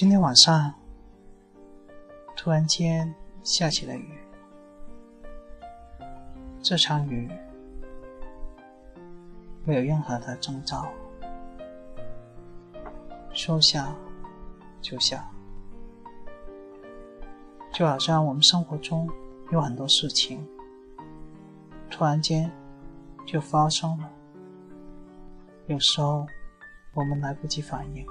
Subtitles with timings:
[0.00, 0.72] 今天晚上
[2.36, 3.12] 突然间
[3.42, 4.16] 下起了雨，
[6.62, 7.28] 这场雨
[9.64, 10.86] 没有任何的征兆，
[13.32, 13.92] 说下
[14.80, 15.28] 就下，
[17.72, 19.10] 就好像我们生活中
[19.50, 20.46] 有很多事情
[21.90, 22.48] 突然间
[23.26, 24.08] 就发生了，
[25.66, 26.24] 有时候
[26.94, 28.06] 我们来不及反应。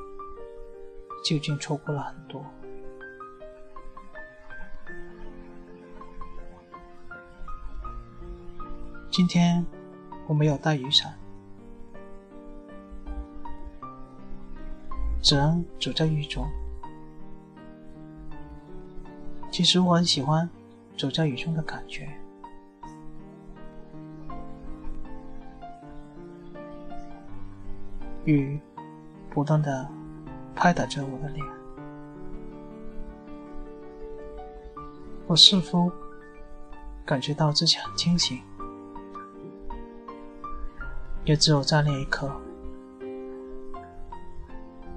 [1.23, 2.45] 究竟错过了很多。
[9.09, 9.65] 今天
[10.27, 11.17] 我没有带雨伞，
[15.21, 16.47] 只能走在雨中。
[19.51, 20.47] 其实我很喜欢
[20.95, 22.07] 走在雨中的感觉，
[28.25, 28.59] 雨
[29.31, 29.96] 不断的。
[30.57, 31.45] 拍打着我的脸，
[35.27, 35.91] 我似乎
[37.05, 38.41] 感觉到自己很清醒，
[41.25, 42.31] 也只有在那一刻，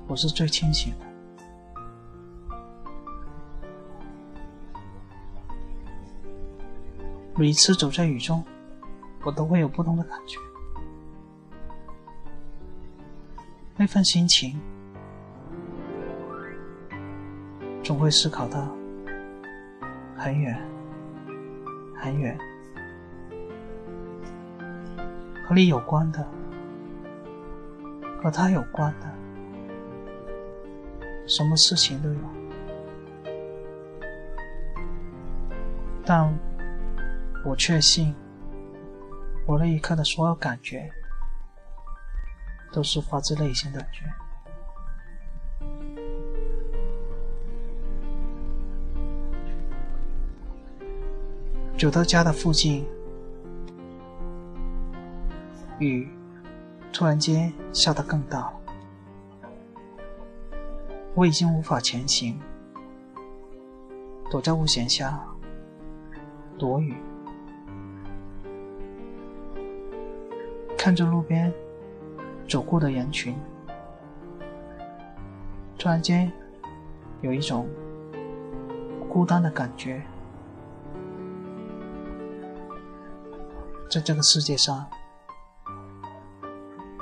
[0.08, 1.06] 我是最清醒的。
[7.36, 8.42] 每一次走在雨中，
[9.24, 10.38] 我都会有不同的感觉，
[13.76, 14.58] 那份心情。
[17.90, 18.68] 总会思考到
[20.16, 20.56] 很远
[22.00, 22.38] 很远，
[25.44, 26.24] 和你有关的，
[28.22, 29.12] 和他有关的，
[31.26, 32.20] 什么事情都有。
[36.06, 36.32] 但
[37.44, 38.14] 我确信，
[39.48, 40.88] 我那一刻的所有感觉，
[42.72, 44.04] 都是发自内心的觉。
[51.80, 52.84] 走到家的附近，
[55.78, 56.06] 雨
[56.92, 58.52] 突然间下得更大了，
[61.14, 62.38] 我已经无法前行，
[64.30, 65.18] 躲在屋檐下
[66.58, 66.94] 躲雨，
[70.76, 71.50] 看着路边
[72.46, 73.34] 走过的人群，
[75.78, 76.30] 突然间
[77.22, 77.66] 有一种
[79.08, 80.02] 孤单的感觉。
[83.90, 84.88] 在这个世界上，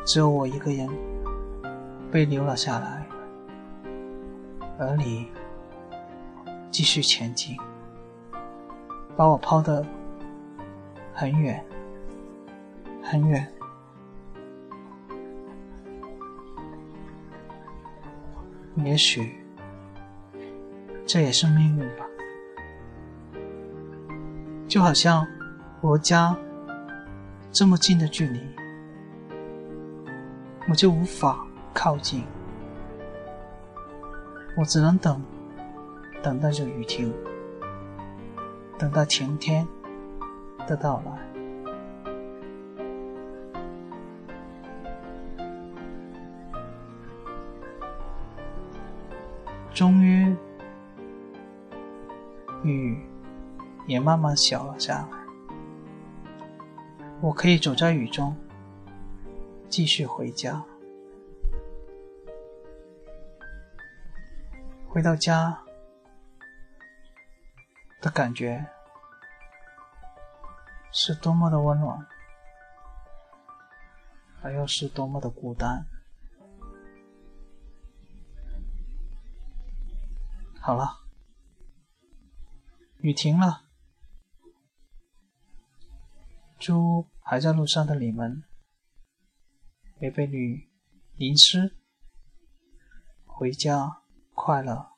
[0.06, 0.88] 只有我一个人
[2.10, 3.06] 被留了下来，
[4.78, 5.30] 而你
[6.70, 7.54] 继续前进，
[9.18, 9.84] 把我抛得
[11.12, 11.62] 很远
[13.02, 13.46] 很远。
[18.76, 19.44] 也许
[21.04, 22.06] 这也是命运吧，
[24.66, 25.26] 就好像
[25.82, 26.34] 我家。
[27.50, 28.40] 这么近的距离，
[30.68, 31.44] 我就无法
[31.74, 32.22] 靠近，
[34.56, 35.20] 我只能等，
[36.22, 37.12] 等待着雨停，
[38.78, 39.66] 等待晴天
[40.68, 41.18] 的到来。
[49.74, 50.36] 终于，
[52.62, 53.00] 雨
[53.86, 55.17] 也慢慢小了下来。
[57.20, 58.36] 我可以走在雨中，
[59.68, 60.64] 继续回家。
[64.88, 65.60] 回到家
[68.00, 68.64] 的感觉
[70.92, 72.06] 是多么的温暖，
[74.40, 75.84] 而又是多么的孤单。
[80.60, 81.00] 好了，
[83.00, 83.67] 雨停了。
[86.58, 88.42] 祝还在路上的你们，
[90.00, 90.68] 也被雨
[91.14, 91.76] 淋湿，
[93.24, 94.02] 回家
[94.34, 94.88] 快乐。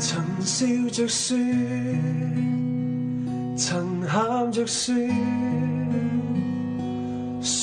[0.00, 1.36] 曾笑着说，
[3.56, 4.94] 曾喊着说。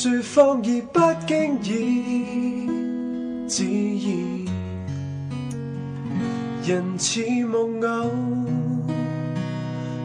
[0.05, 2.69] 说谎而不经意，
[3.47, 4.05] 自然
[6.63, 8.11] 人似木偶，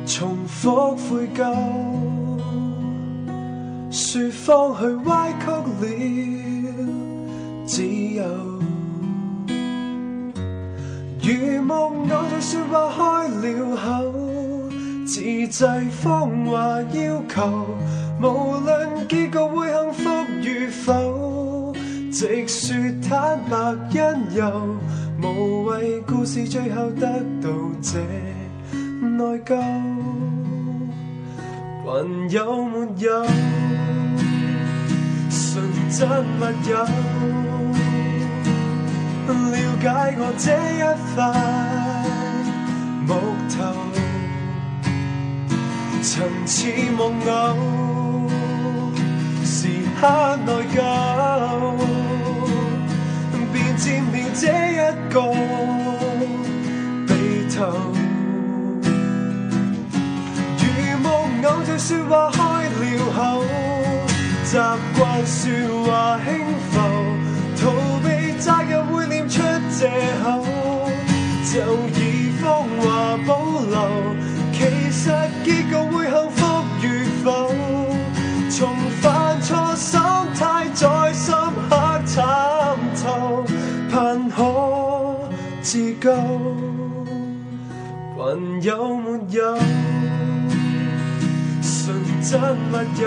[0.06, 1.54] 重复悔疚，
[3.90, 5.44] 说谎去歪曲
[5.82, 5.84] 了
[7.66, 8.24] 自由。
[11.20, 13.84] 如木偶像说话开了口，
[15.04, 15.66] 自制
[16.02, 16.08] 谎
[16.46, 17.66] 话要求，
[18.22, 18.24] 无
[18.64, 20.08] 论结局会幸福
[20.40, 21.74] 与否，
[22.12, 22.76] 直说
[23.08, 23.56] 坦白
[23.90, 24.00] 因
[24.36, 24.76] 由，
[25.20, 27.08] 无谓故事最后得
[27.42, 27.50] 到
[27.82, 27.98] 这
[29.02, 29.60] 内疚。
[31.84, 31.90] 还
[32.30, 33.26] 有没有
[35.28, 35.60] 纯
[35.90, 35.98] 真
[36.38, 36.72] 密友？
[39.26, 39.84] 了解
[40.20, 40.46] 我这
[40.76, 40.78] 一
[41.16, 41.18] 块
[43.08, 43.10] 木
[43.50, 43.58] 头，
[46.00, 46.14] 曾
[46.46, 46.56] 似
[46.96, 47.34] 木偶，
[50.00, 50.06] 刻
[50.46, 50.76] 内疚，
[53.52, 54.42] 便占了这
[54.72, 54.74] 一
[55.12, 55.14] 个
[57.06, 57.10] 地
[57.54, 57.58] 头。
[60.56, 60.62] 如
[61.02, 61.04] 木
[61.46, 62.80] 偶像说话开了
[63.14, 63.18] 口，
[64.42, 64.56] 习
[64.96, 65.36] 惯说
[65.84, 65.88] 话
[66.24, 66.26] 轻
[66.70, 66.74] 浮，
[67.60, 67.60] 逃
[68.02, 68.08] 避
[68.38, 69.78] 责任会念出借
[70.24, 70.26] 口，
[71.52, 71.54] 就
[85.62, 86.10] 自救，
[88.16, 88.20] 还
[88.62, 89.58] 有没有
[91.62, 92.30] 纯真
[92.70, 93.04] 密友？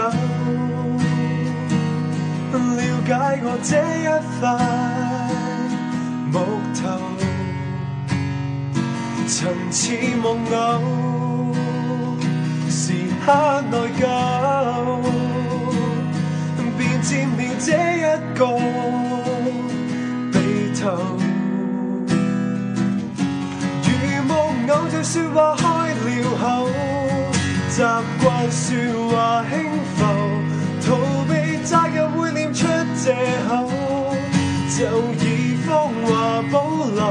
[2.53, 3.11] 了解
[3.43, 4.05] 我这一
[4.39, 4.41] 块
[6.31, 6.33] 木
[6.75, 6.81] 头，
[9.27, 9.37] 曾
[9.71, 9.81] 似
[10.21, 10.65] 木偶，
[12.69, 12.81] 时
[13.25, 13.27] 刻
[13.71, 14.01] 内疚，
[16.77, 17.67] 便占了这
[17.97, 17.99] 一
[18.37, 18.41] 个
[20.31, 20.33] 地
[20.79, 20.83] 头。
[25.03, 25.95] 说话开了
[26.39, 26.69] 口，
[27.69, 27.81] 习
[28.23, 28.65] 惯说
[29.09, 29.51] 话轻
[29.97, 29.99] 浮，
[30.81, 30.95] 逃
[31.27, 31.31] 避
[31.65, 32.65] 责任会念出
[32.95, 33.13] 借
[33.49, 33.69] 口，
[34.69, 34.85] 就
[35.19, 36.55] 以谎话保
[36.95, 37.01] 留。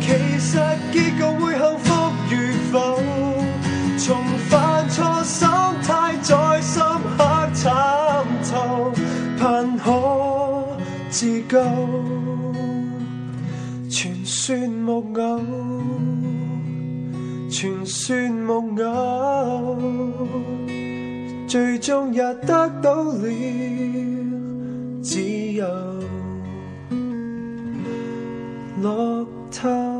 [0.00, 0.06] 其
[0.38, 0.60] 实
[0.92, 1.86] 结局会幸福
[2.30, 3.02] 与否，
[3.98, 4.16] 从
[4.48, 5.48] 犯错心
[5.82, 6.80] 态在深
[7.18, 7.74] 刻参
[8.48, 8.92] 透，
[9.36, 10.78] 盼可
[11.10, 11.60] 自救。
[13.90, 15.40] 全说木偶，
[17.58, 19.78] 全说木偶，
[21.48, 23.26] 最终也得到了
[25.02, 25.66] 自由。
[28.82, 29.95] 乐透。